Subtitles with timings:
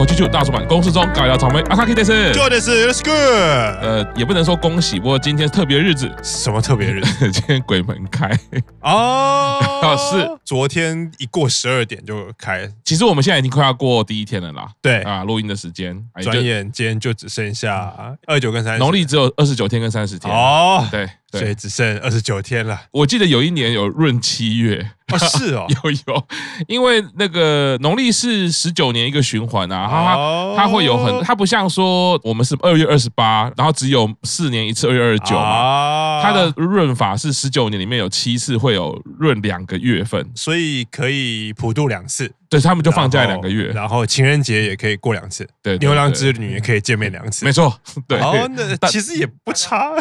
[0.00, 3.10] 介绍口气剧大出版公司中搞笑草莓阿卡基德斯，做的是 Let's go。
[3.10, 7.30] 呃，也不能说恭喜，不过今天特别日子，什么特别日子？
[7.32, 8.30] 今天鬼门开
[8.80, 9.60] 哦，
[9.98, 12.66] 是昨天一过十二点就开。
[12.82, 14.68] 其实我们现在已经快要过第一天了啦。
[14.80, 17.92] 对啊，录音的时间，转眼间就只剩下
[18.26, 20.86] 二九跟三十，农历只有二十九天跟三十天哦。
[20.90, 21.08] 对。
[21.32, 22.76] 所以只剩二十九天了。
[22.90, 24.84] 我记得有一年有闰七月，
[25.16, 26.26] 哦，是哦， 有有，
[26.68, 29.88] 因为那个农历是十九年一个循环啊，
[30.56, 42.32] 它它会有很，它不像说我们是二月二十八，然后只有四年一次二月二十九嘛，它的闰法是十九年里面有七次会有闰两个月份，所以可以普渡两次。
[42.50, 48.18] 对，他们就放假两个月，然后情人节也可以过两次，对，牛郎织女也可以见面两次，没错，对。
[48.18, 49.92] 哦，那其实也不差，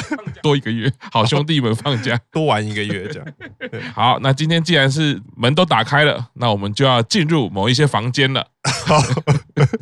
[0.41, 2.19] 多一个月， 好兄弟们放假。
[2.31, 3.28] 多玩一个月这样。
[3.94, 8.47] 好，那今天既然是门都打开了，那我们就要进入某一些房间了，
[8.86, 9.00] 好，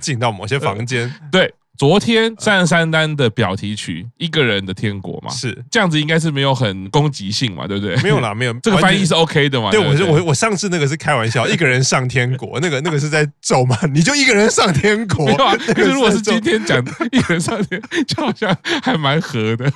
[0.02, 1.54] 进到某些房间，对。
[1.78, 7.96] 昨天三十三单的表题曲《一个人的天国》嘛，是这样子，应该是没有很攻击性嘛，对不对？
[8.02, 9.70] 没有啦，没有， 这个翻译是 OK 的嘛？
[9.70, 13.78] 对，我是我我上次那个是开玩笑， 一个人上天国，那个那个是在咒嘛？
[13.94, 15.26] 你就一个人上天国？
[15.28, 19.72] 没有啊， 可是如果是今天讲一个人上天，就好像还蛮合的。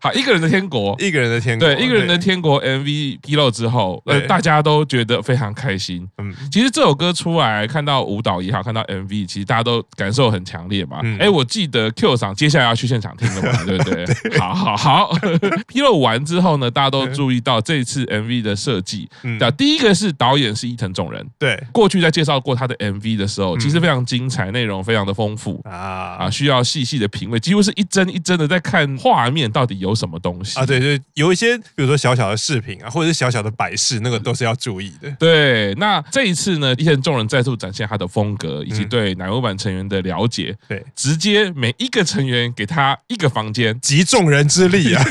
[0.00, 6.08] 好，一个人的天国，一个人的天国，对，一个人的天国 MV 披露之后，呃，大家都觉得非常开心。
[6.16, 11.00] 嗯，其实这首歌出来，看到舞蹈也好，看到 MV，其实大家都感受很强烈嘛。
[11.18, 11.90] 哎，我记得。
[11.92, 14.04] Q 赏接下来要去现场听了嘛，对不对？
[14.30, 15.10] 对好好好，
[15.66, 19.08] 披露完之后呢，大家都注意到这一次 MV 的设计。
[19.22, 30.64] 嗯，第一个是导演是伊藤众人，对，过去在介绍过他的 MV 的时候，其实非常精彩，内容非常的丰富啊啊，需要细细的品味，几乎是一帧一帧的在看画面到底有什么东西啊。
[30.64, 35.10] 对对，有一些比如说小小的饰品啊，或者是小小的摆饰，那个都是要注意的。
[35.18, 41.74] 对，那这一次呢，伊藤众人再度展现他的风格以及对乃木坂成员的了解，对，直接每。
[41.80, 45.02] 一个成员给他一个房间，集众人之力啊！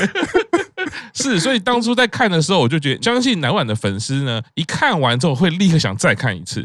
[1.12, 6.64] 是，所以当初在看的时候，我就觉得，相信乃木坂的粉丝呢，一看完之后会立刻想再看一次。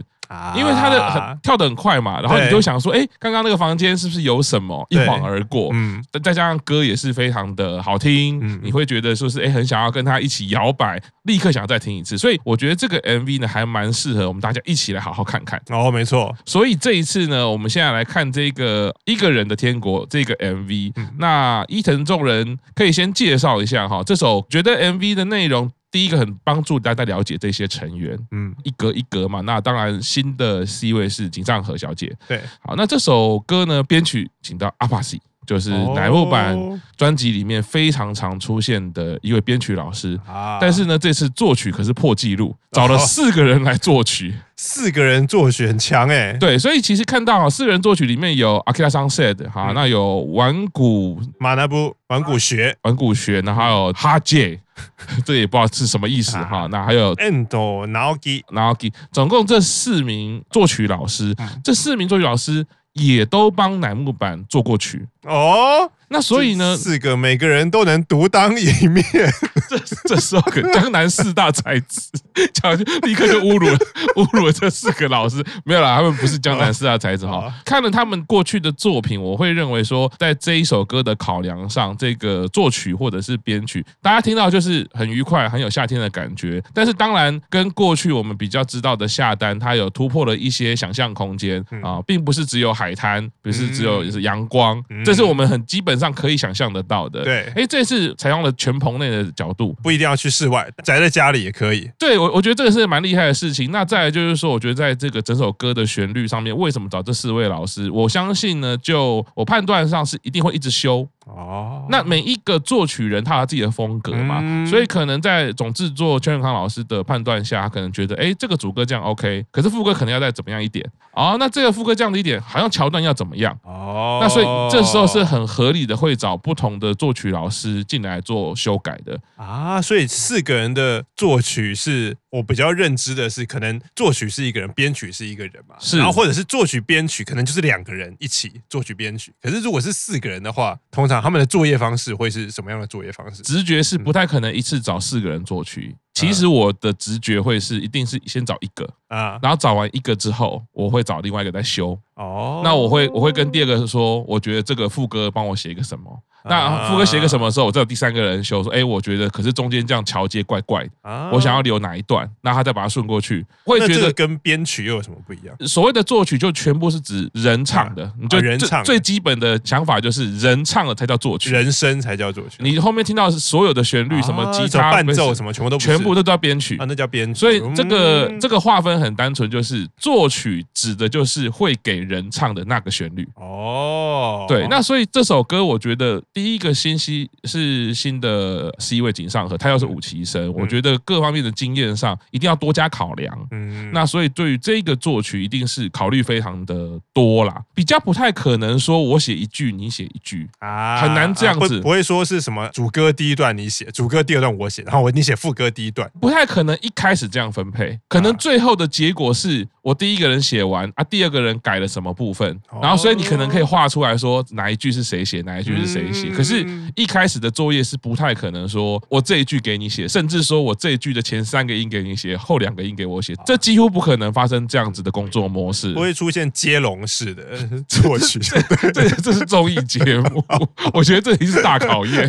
[0.55, 4.85] 因为他的很跳得很快嘛，然后你就想说，哎，刚刚那个房间是不是有什么？
[4.89, 12.17] 一晃而过，嗯，再加上歌也是非常的好听，嗯，你会觉得说是哎，很想要跟他一起摇摆，立刻想要再听一次。
[12.17, 15.61] 所以我觉得这个 MV 呢，还蛮适合我们大家一起来好好看看。
[15.69, 16.35] 哦，没错。
[16.45, 20.93] 所以这一次呢，我们现在来看这个一个人的天国这个 MV。
[21.17, 25.71] 那伊藤众人可以先介绍一下哈，这首觉得 MV 的内容。
[25.95, 29.39] 第一个很帮助大家了解这些成员，嗯，一格一格嘛。
[29.39, 35.21] 那当然新的 C 位是井上和小姐，对，好，那这首歌呢，编曲请到阿帕西。
[35.45, 36.57] 就是乃木坂
[36.97, 40.19] 专辑里面非常常出现的一位编曲老师。
[40.25, 52.75] 啊，但是呢，这次作曲可是破纪录，找了四个人来作曲，四个人作曲很强哎，对，所以其实看到四个人作曲里面有 Akira Sunset 哈，那有玩古马那布，玩古学。
[52.81, 54.59] 玩古学，然后还有哈 J，
[55.25, 65.07] 这也不知道是什么意思哈，那还有 Endo Naoki Naoki，总共这四名作曲老师，这四名作曲老师也都帮乃木坂做过曲。
[65.23, 65.91] 哦。
[66.07, 69.03] 那所以呢，四个每个人都能独当一面，
[69.67, 69.75] 这
[70.07, 72.11] 这时候江南四大才子，
[72.53, 73.77] 讲立刻就侮辱了
[74.15, 77.51] 侮辱了这四个老师，没有啦，他们不是江南四大才子哈。
[77.65, 86.63] 看了他们过去的作品，我会认为说，在这一首歌的考量上，这个作曲或者是编曲，大家听到就是很愉快，很有夏天的感觉。
[86.71, 91.65] 但是当然，跟过去我们比较知道的夏丹，它有突破了一些想象空间。
[91.81, 95.95] 啊，并不是只有海滩，不是只有是阳光，这是我们很基本。
[95.95, 101.89] 上可以想象得到的，对，哎，这次采用了全棚内的角度，不一定要去室外，宅在家里也可以。
[101.97, 103.71] 对我，我觉得这个是蛮厉害的事情。
[103.71, 107.89] 那再来就是说，我觉得在这个整首歌的旋律上面，为什么找这四位老师？
[107.89, 111.07] 我相信呢，就我判断上是一定会一直修。
[111.25, 120.87] 哦，那每一个作曲人他有自己的风格嘛，嗯、所以可能在总制作邱永康老师的判断下，他可能觉得，哎，这个主歌这样 OK，可是副歌可能要再怎么样一点。
[121.13, 123.57] 哦，那这个副歌这样的一点，好像桥段要怎么样？
[123.63, 129.81] 哦，那所以这时候是很合理的，会找不同的作曲老师进来做修改的啊。
[129.81, 139.33] 所以四个人的作曲是我比较认知的是，可能作曲是一个人，编曲是一个人嘛，是，然后或者是作曲编曲可能就是两个人一起作曲编曲。
[139.41, 143.41] 可是如果是四个人的话，通常他们的作业方式会是什么样的作业方式？
[143.43, 145.95] 直觉是不太可能一次找四个人作曲。
[146.15, 151.95] 其实我的直觉会是，一定是先找一个啊，然后找完一个之后，我会找另外一个再修。
[152.15, 156.17] 哦，那我会我会跟第二个说，我觉得这个副歌帮我写一个什么。
[156.47, 165.55] 那副歌写个什么时候，我再有第三个人修说，哎，我觉得可是中间这样桥接怪怪的，我想要留哪一段，那他再把它顺过去，会觉得跟编曲又有什么不一样？
[165.67, 172.57] 所谓的作曲就全部是指人唱的，你就人唱最基本的想法就是人唱的才叫作曲，人声才叫作曲。
[172.59, 176.77] 你后面听到所有的旋律，什么吉他伴奏什么，全部都全部那叫编曲。
[176.77, 177.39] 啊，那叫编曲。
[177.39, 183.27] 所以这个这个划分很单纯，就是作曲指的就是会给人唱的那个旋律。
[183.35, 193.35] 哦，对，那所以这首歌我觉得第一个新息是新的 C 位井上和，他又是五期生，我觉得各方面的经验上一定要多加考量。
[193.51, 216.65] 嗯，那所以对于这个作曲一定是考虑非常的多啦，比较不太可能说我写一句你写一句啊，很难这样子，不会说是什么主歌第一段你写，主歌第二段我写，然后我你写副歌第一段，不太可能一开始这样分配，可能最后的结果是我第一个人写完啊，第二个人改了什么部分，然后所以你可能可以画出来说哪一句是谁写，哪一句是谁写，可是
[216.95, 227.43] 一开始的作业是不太可能说我这一句给你写，甚至说我这一句的前三个音给你写，后两个音给我写，这几乎不可能发生这样子的工作模式，不会出现接龙式的
[227.87, 228.39] 作曲，
[228.91, 230.43] 对，这是综艺节目，
[230.95, 232.27] 我觉得这已经是大考验。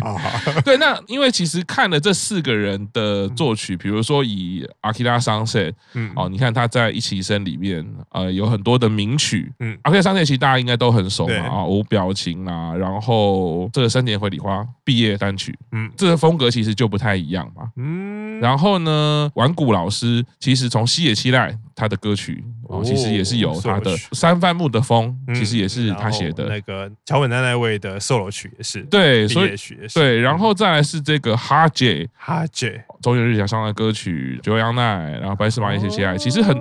[0.63, 29.55] 对，那因为其实看了这四个人的作曲，比如说以阿基拉桑塞嗯，哦，你看他在一起生里面，呃，有很多的名曲，嗯，Akira Sunset 其实大家应该都很熟嘛，啊，无表情啦，然后这个三年回礼花毕业单曲，嗯，这个风格其实就不太一样嘛，嗯，然后呢，丸谷老师其实从西野七濑他的歌曲，哦，其实也是有他的三番木的风，其实也是他写的，那个桥本奈奈未的 solo 曲也是，对，所以
[29.93, 36.55] 对，然后再来是这个哈姐哈杰中原日向上的歌曲久央奈，然后白石麻衣写起来，其实很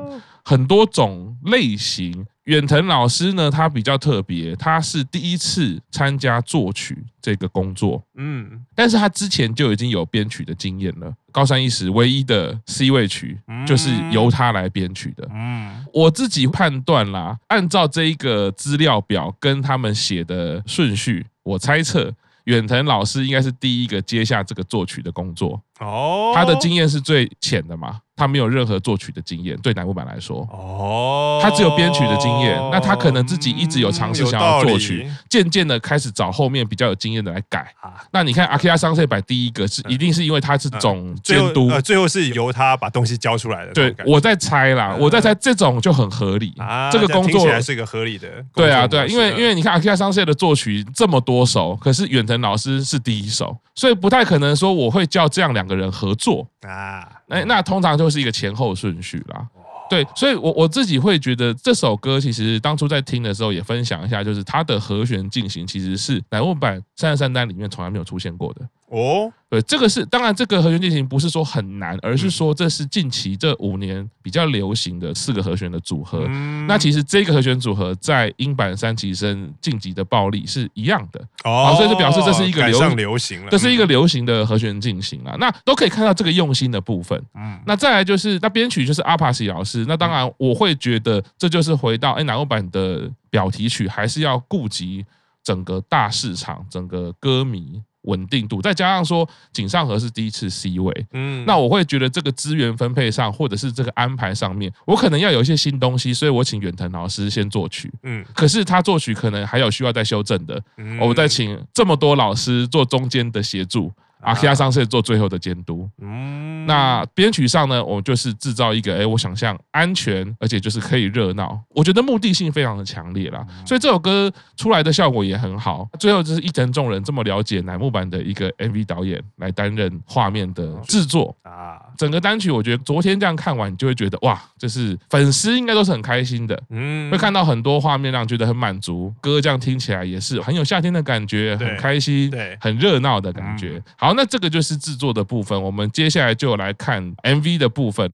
[0.48, 2.24] 很多种类型。
[2.44, 11.12] 远藤老师呢，他比较特别，他是第一次参加作曲这个工作，嗯，但是他之前就已经有编曲的经验了。
[11.32, 22.14] 高山一实唯一的 C 位曲就是由他来编曲的，嗯，我自己判断啦，按照这一个资料表跟他们写的顺序，我猜测
[22.44, 27.98] 远藤老师应该是第一个接下这个作曲的工作，哦，他的经验是最浅的嘛。
[28.18, 32.58] 他没有任何作曲的经验，对乃木坂来说，哦，他只有编曲的经验。
[32.72, 37.70] 那他可能自己一直有尝试想要作曲，渐渐的开始找后面比较有经验的来改。
[38.12, 43.72] 那你看 Akira Sunset 摆第一个是一定是因为他是总监督，最后是由他把东西交出来的。
[43.74, 46.54] 对，我在猜啦，我在猜这种就很合理。
[46.90, 48.26] 这个工作起来是一个合理的。
[48.54, 57.10] 对啊，对啊，因为因为你看阿克亚桑塞的作曲这么多首，可是远藤老师是第一首，所以不太可能说我会叫这样两个人合作啊。
[57.28, 59.46] 哎，那通常就是一个前后顺序啦。
[59.88, 68.68] 对，所以我我自己会觉得这首歌其实当初在听的时候也分享一下，就是它的和弦进行其实是乃木坂三十三单里面从来没有出现过的。
[68.88, 76.24] 哦，对，这个是当然，这个和弦进行不是说很难，而是说这是近期这五年比较流行的四个和弦的组合。
[76.28, 81.20] 嗯、那其实这个和弦组合在英版三期生晋级的暴力是一样的。
[81.42, 85.32] 哦，所以就表示这是一个流流行了，这是一个流行的和弦进行啊。
[85.34, 87.20] 嗯、那都可以看到这个用心的部分。
[87.34, 89.84] 嗯，那再来就是那编曲就是阿帕西老师。
[89.88, 95.04] 那当然我会觉得这就是回到哎，南欧版的表题曲还是要顾及
[95.42, 97.82] 整个大市场，整个歌迷。
[98.06, 113.92] 稳定度，再加上说井上和是第一次 C 位，嗯，那我会觉得这个资源分配上，或者是这个安排上面，我可能要有一些新东西，所以我请远藤老师先作曲，嗯，可是他作曲可能还有需要再修正的，嗯，我再请这么多老师做中间的协助。
[114.22, 125.88] 阿基亚上是做最后的监督，嗯，那编曲上呢，我就是制造一个，哎，我想象安全，而且就是可以热闹，我觉得目的性非常的强烈啦，所以这首歌出来的效果也很好。
[126.00, 131.36] 最后就是一藤众人这么了解乃木坂的一个 MV 导演来担任画面的制作。
[131.42, 144.05] 啊，整个单曲我觉得昨天这样看完，你就会觉得哇，就是粉丝应该都是很开心的，嗯，会看到很多画面让觉得很满足，歌这样听起来也是很有夏天的感觉，很开心，对，很热闹的感觉，好。
[144.06, 148.08] 好那这个就是制作的部分，我们接下来就来看 MV 的部分。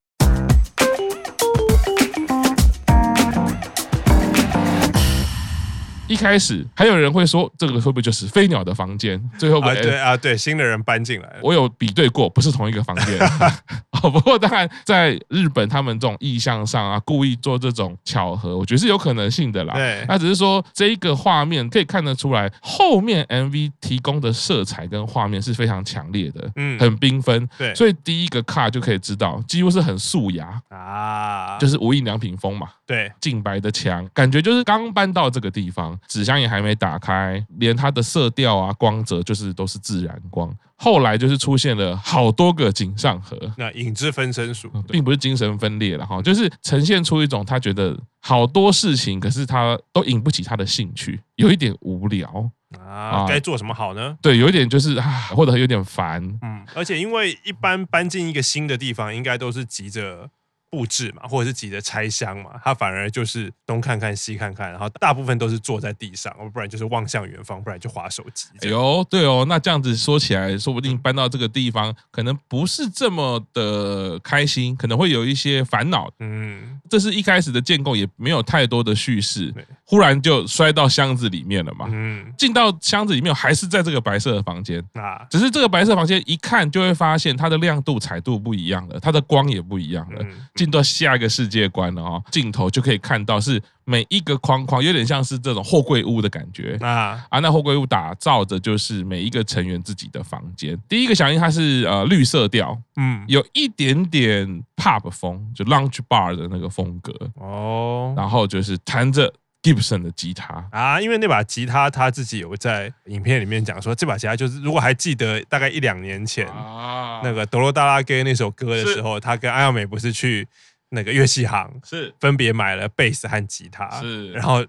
[6.12, 9.18] 一开始还有人会说，这个会不会就是飞鸟的房间？
[9.38, 11.36] 最后啊，对啊，对，新的人搬进来了。
[11.42, 13.18] 我有比对过，不是同一个房间。
[14.02, 19.74] 哦不过当然，在日本他们这种意向上啊，故意做这种巧合，我觉得是有可能性的啦。
[19.74, 27.48] 对，那只是说这一个画面可以看得出来，后面 MV 提供的色彩跟画面是非常强烈的，嗯，很缤纷。
[27.56, 32.66] 对，所以第一个卡就可以知道，几乎是很素雅啊，就是无印良品风嘛。
[32.84, 35.98] 对，净白的墙，感觉就是刚搬到这个地方。
[36.06, 40.52] 纸箱也还没打开，连它的色调啊、光泽就是都是自然光。
[40.76, 54.16] 后来就是出现了好多个井上和，那影子分身术，并不是精神分裂了哈，就是呈现出一种他觉得好多事情，可是他都引不起他的兴趣，有一点无聊啊，该做什么好呢？
[54.20, 60.30] 对，有一点就是啊，或者有点烦，嗯，而且因为一般搬进一个新的地方，应该都是急着。
[60.72, 68.46] 布置嘛，或者是急着拆箱嘛，他反而就是东看看西看看，然后大部分都是坐在地上，不然就是望向远方，不然就划手机。
[68.62, 76.10] 哎呦，对哦，那这样子说起来，说不定搬到这个地方，可能不是这么的开心，可能会有一些烦恼。
[76.20, 79.52] 嗯，这是一开始的建构，也没有太多的叙事，
[79.84, 81.86] 忽然就摔到箱子里面了嘛。
[81.92, 90.24] 嗯，进到箱子里面，还是在这个白色的房间啊，只是这个白色房间一看就会发现它的亮度、彩度不一样了，它的光也不一样了。
[90.62, 97.40] 进到下一个世界观了哦，镜头就可以看到是每一个框框，有点像是这种货柜屋的感觉啊啊！
[97.40, 100.80] 那货柜屋打造的就是每一个成员自己的房间。
[100.88, 108.14] 第一个响应它是呃绿色调，嗯，有一点点 pub 风，就 lounge bar 的那个风格哦。
[108.16, 120.48] 然后就是弹着 Gibson 的吉他啊，因为那把吉他他自己有在影片里面讲说，这把吉他就是如果还记得大概一两年前啊，那个《德罗大拉给》那首歌的时候，他跟阿耀美不是去。
[120.94, 124.62] 那个乐器行是分别买了贝斯和吉他，是然后。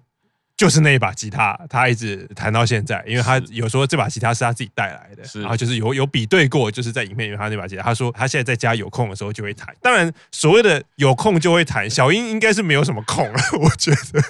[0.55, 9.75] 就是那一把吉他，他一直弹到现在，因为他有说这把吉他是他自己带来的，然后就是有有比对过，就是在影片里面他那把吉他，他说他现在在家有空的时候就会弹。
[9.81, 14.23] 当然，所谓的有空就会弹，小英应该是没有什么空了，我觉得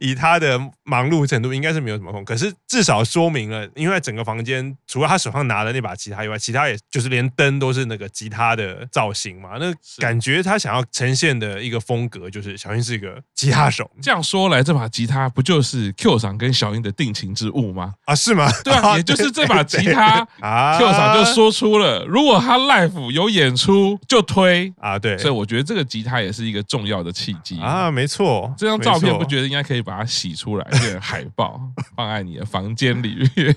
[0.00, 2.22] 以他的忙碌程度，应该是没有什么空。
[2.26, 13.90] 可是至少说明了，因为整个房间除了他手上拿的那把吉他以外，其他也就是连灯都是那个吉他的造型嘛，那感觉他想要呈现的一个风格就是小英是一个吉他手。
[14.02, 15.69] 这样说来，这把吉他不就是？
[15.70, 17.94] 是 Q 桑跟小英的定情之物吗？
[18.04, 18.50] 啊，是吗？
[18.64, 28.52] 对啊， 也就是这把吉他啊，Q 桑就说出了，如果他 live 有演出就推啊，对，所以我觉得这个吉他也是一个重要的契机啊，没错。
[28.58, 31.60] 这张照片不觉得应该可以把它洗出来变成海报，
[31.94, 33.56] 放在你的房间里面？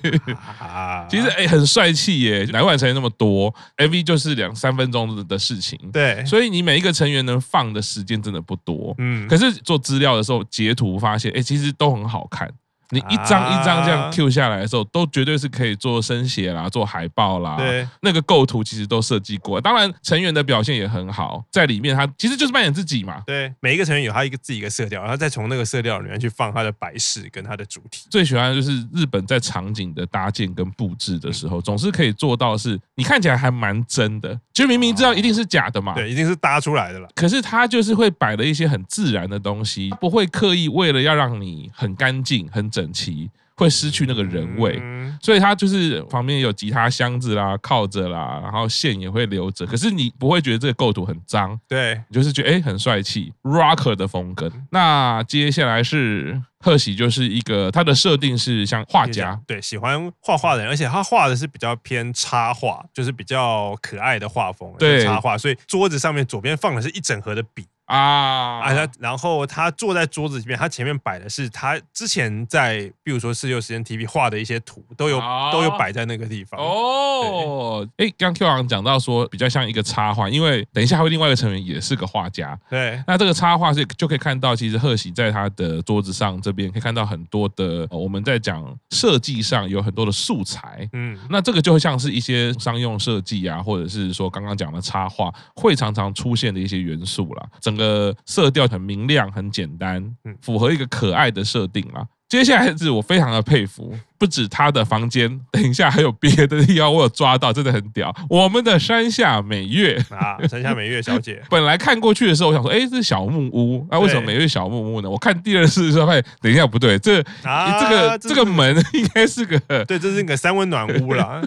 [1.10, 12.03] 其实哎，很帅气耶，哪管成员那么多，MV 就是两三分钟的事情，对，所以你每一个成员能放的时间真的不多，嗯，可是做资料的时候截图发现，哎，其实都很。
[12.04, 12.52] 很好看。
[12.90, 17.56] 你一张一张这样 Q 下来的时候，都绝对是可以做生写啦，做海报啦。
[17.56, 19.60] 对，那个构图其实都设计过。
[19.60, 23.22] 当然，成员的表现也很好，在里面他其实就是扮演自己嘛。
[23.26, 28.06] 对，每一个成员有他一个自己一个色调，然后再从那个色调里面去放他的摆饰跟他的主题。
[28.10, 35.94] 最喜欢的就是日本在场景的搭建跟布置的时候，总是可以做到是，你看起来还蛮真的，其实明明知道一定是假的嘛。
[35.94, 37.08] 对，一定是搭出来的了。
[37.14, 43.30] 可是他就是会摆了一些很自然的东西，不会刻意为了要让你很干净、很整齐。
[43.56, 44.82] 会失去那个人味，
[45.22, 49.64] 所以它就是旁边有吉他箱子啦，靠着啦，然后线也会留着。
[49.64, 54.50] 可是你不会觉得这个构图很脏，对，你就是觉得哎很帅气，rocker 的风格。
[54.72, 65.38] 那接下来是贺喜，就是一个他的设定是像画家，对，喜欢画画的人，而且他画的是比较偏插画，就是比较可爱的画风，对，插画。
[65.38, 67.64] 所以桌子上面左边放的是一整盒的笔。
[67.86, 68.74] 啊啊！
[68.74, 75.20] 他然后他坐在桌子里面，他前面摆的是他之前在，比如说四六时间 TV 画的一些图，都有
[75.52, 76.58] 都有摆在那个地方。
[76.60, 82.58] 哦，哎，刚 Q 王讲到说比较像一个插画，因为等一下还有另外一个成员也是个画家。
[82.70, 90.88] 对，那这个插画是就可以看到，其实贺喜在他的桌子上这边可以看到很多的，我们在讲设计上有很多的素材。
[90.94, 97.46] 嗯，那这个就会像是一些商用设计啊，或者是说刚刚讲的插画会常常出现的一些元素啦。
[97.60, 102.06] 整个色调很明亮，很简单，符合一个可爱的设定啦。
[102.28, 103.94] 接下来是我非常的佩服。
[104.18, 108.14] 不止他的房间， 等一下还有别的地方，我有抓到，真的很屌。
[108.28, 115.10] 我们的山下美月啊，山下美月小姐， 本来看过去的时候，我想说，哎，这是小木屋啊，为什么美月小木屋呢？
[115.10, 121.42] 我看第二次的时候，发现等一下不对，这啊，这个这个门 应该是个对，这是个三温暖屋啦。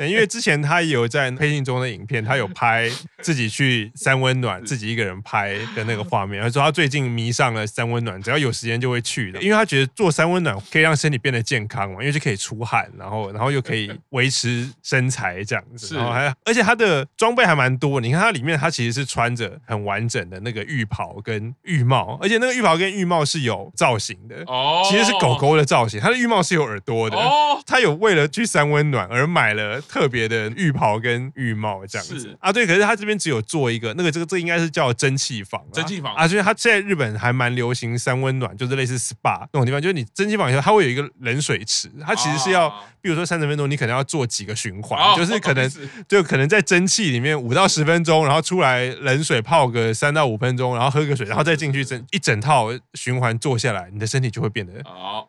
[0.00, 2.90] 因为之前他有在配信中的影片，他有拍
[3.22, 6.42] 自己去三温暖，自己一个人拍的那个画面。
[6.42, 42.68] 他说他最近迷上了三温暖，只要有时间就会去的，因为他觉得做三温暖可以让身体变得健康嘛，因为为就可以出汗，然后然后又可以 维持身材这样子，是然后还而且它的装备还蛮多，你看它里面它其实是穿着很完整的那个浴袍跟浴帽，而且那个浴袍跟浴帽是有造型的哦，其实是狗狗的造型，它的浴帽是有耳朵的哦，它有为了去三温暖而买了特别的浴袍跟浴帽这样子啊，对，可是它这边只有做一个那个这个这个、应该是叫蒸汽房，蒸汽房啊，就是它现在日本还蛮流行三温暖，就是类似 SPA 那种地方，就是你蒸汽房以后它会有一个冷水池，它其实是要，
[43.00, 45.70] 比如说三十分钟，你可能要做几个循环，就是可能
[46.08, 54.72] 就可能在蒸汽里面五到十分钟，然后出来冷水泡个三到五分钟，然后喝个水，然后再进去整一整套循环做下来，你的身体就会变得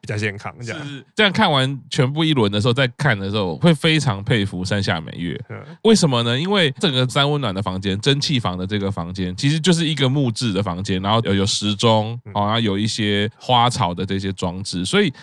[0.02, 0.54] 比较健康。
[0.62, 5.40] 这样这样看完全部一轮的时候，再看的时候会非常佩服山下美月。
[5.84, 6.38] 为什么呢？
[6.38, 15.14] 因为整个三温暖的房间，蒸汽房的这个房间，其实就是一个木质的房间，然后有有时钟，然后有一些花草的这些装置，所以。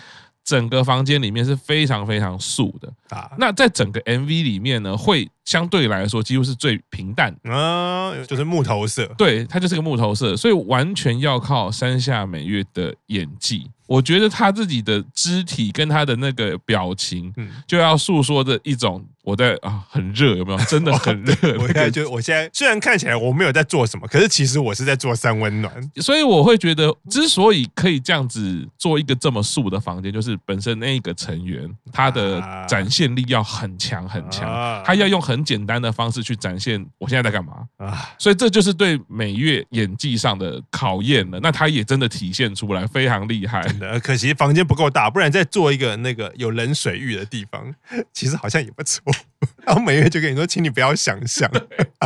[0.43, 3.31] 整个房间里面是非常非常素的啊。
[3.37, 9.05] 那在整个 MV 里面呢，会相对来说几乎是最平淡啊，就是木头色。
[9.17, 13.69] 对，它就是个木头色，所以完全要靠山下美月的演技。
[13.87, 17.33] 我觉得他自己的肢体跟他的那个表情，
[17.65, 20.57] 就要诉说着一种我在啊很热，有没有？
[20.65, 21.35] 真的很热。
[21.61, 25.71] 我现在就我现在虽然看起来我没有在做什么，可是其实我是在做三温暖。
[25.97, 34.49] 所以我会觉得，之所以可以这样子做一个这么素的房间，就是本身那一个成员他的展现力要很强很强，
[34.83, 38.09] 他要用很简单的方式去展现我现在在干嘛啊。
[38.17, 41.39] 所以这就是对美月演技上的考验了。
[41.41, 43.61] 那他也真的体现出来，非常厉害。
[44.01, 47.73] 可惜房间不够大，不然再做一个那个有冷水浴的地方，
[48.13, 49.03] 其实好像也不错。
[49.65, 51.49] 然后美月就跟你说，请你不要想象，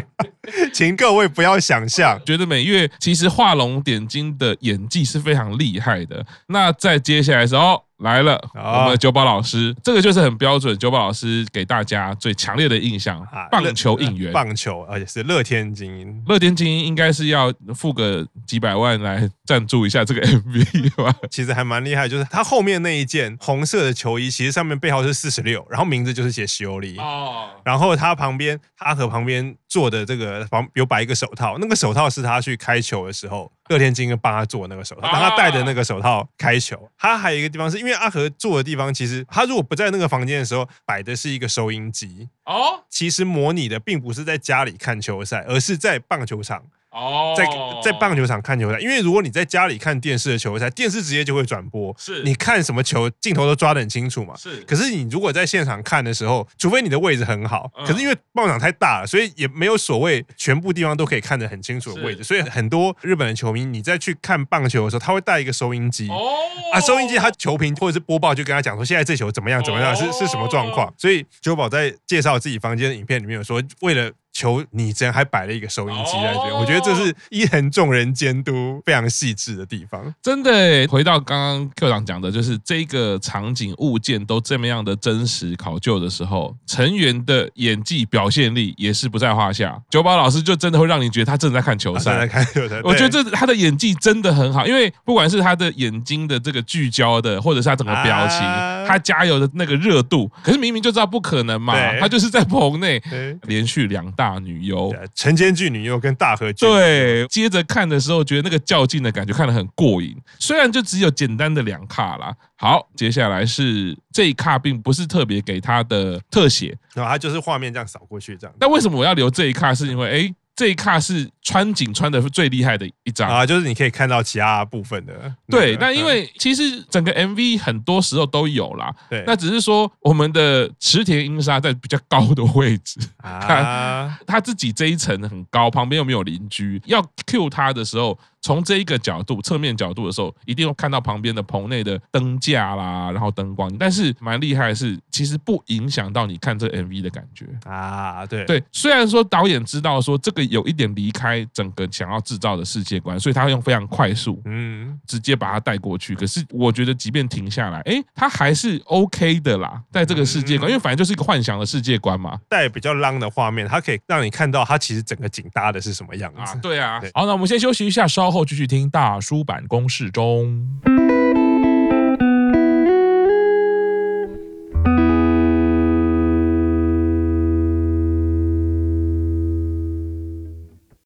[0.73, 2.19] 请各位不要想象。
[2.25, 6.25] 觉得美月其实画龙点睛的演技是非常厉害的。
[6.47, 7.83] 那在接下来的时候。
[8.03, 10.77] 来了，我们的九保老师，这个就是很标准。
[10.77, 16.23] 九保老师给大家最强烈的印象，棒球应援，棒球，而且是乐天精英。
[16.27, 21.15] 乐天精英应该是要付个几百万来赞助一下这个 MV 吧？
[21.31, 27.47] 其实还蛮厉害，就是他后面那一件红色的球衣，其实上面背号是四十六，然后名字就是写西欧里哦。
[27.63, 33.49] 然后他旁边，他和旁边坐的这个旁有摆一个手套，那个手套是他去开球的时候。
[33.69, 36.77] 乐天精英帮他做那个手套，让他戴的那个手套开球。
[36.97, 42.83] 他还有一个地方，是因为阿和住的地方，其实他如果不在那个房间的时候，摆的是一个收音机哦。
[42.89, 46.63] 其实模拟的并不是在家里看球赛，而是在棒球场。
[46.93, 47.45] 哦，在
[47.81, 52.21] 在棒球场看球赛，因为如果你在家里看电视的球赛，电视直接就会转播，是。
[52.23, 54.35] 你看什么球镜头都抓得很清楚嘛。
[54.37, 66.35] 是，可是你如果在现场看的时候，除非你的位置很好，可是因为棒场太大了，所以也没有所谓全部地方都可以看得很清楚的位置，所以很多日本的球迷，你在去看棒球的时候，他会带一个收音机，哦。
[66.71, 74.11] 啊，收音机他球评或者是播报就跟他讲说，现在这球怎么样怎么样，是是什么状况，所以九保在介绍自己房间的影片里面有说，为了。
[74.33, 80.13] 求你真还摆了一个收音机在这边，我觉得这是伊藤众人监督非常细致的地方。
[80.21, 89.79] 真的，回到刚刚 Q 长讲的，就是这个场景物件都这么样的真实考究的时候，成员的演技表现力也是不在话下。
[89.89, 92.81] 九宝老师就真的会让你觉得他正在看球赛，在看球赛。
[92.83, 98.39] 我觉得这他的演技真的很好，因为不管是他的眼睛的这个聚焦的，或者是他整个表情，
[98.87, 103.01] 他加油的那个热度，可是明明就知道不可能嘛，他就是在棚内
[103.47, 104.33] 连续两大。
[104.43, 112.35] 女优，晨间剧女优跟大河剧，对，接着看的时候觉得那个较劲的感觉看得很过瘾，虽然就只有简单的两卡啦。
[112.55, 118.53] 好，接下来是这一卡，并不是特别给他的特写，然后他就是画面这样扫过去这样。
[118.59, 119.73] 那为什么我要留这一卡？
[119.73, 120.35] 是因为哎。
[120.55, 125.35] 这一卡是穿景穿的最厉害的一张啊，就是你可以看到其他部分的。
[125.47, 128.93] 对，那因为其实整个 MV 很多时候都有啦。
[129.09, 138.17] 对，那只是说我们的池田英沙在比较高的位置啊，他自己这一层很高，旁边又没有邻居，要 cue 他的时候。
[138.43, 143.73] 从这一个角度，侧面角度的时候，一定会看到旁边的棚内的灯架啦，然后灯光。
[143.79, 148.25] 但是蛮厉害的是，其实不影响到你看这 MV 的感觉啊。
[148.27, 156.13] 对对，虽然说导演知道说这个有一点离开整个想要制造的世界观，所以他会用非常快速，嗯，直接把它带过去。
[156.13, 162.37] 可是我觉得，即便停下来，哎，他还是 OK 的啦，在这个世界观，因为反正就是一个幻想的世界观嘛。
[162.49, 166.59] 带比较浪的画面，它可以让你看到它其实整个景搭的是什么样子。
[166.61, 167.01] 对啊。
[167.13, 170.67] 好，那我们先休息一下，稍后继续听大叔版公式中。